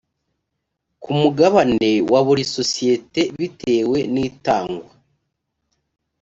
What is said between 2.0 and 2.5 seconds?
wa buri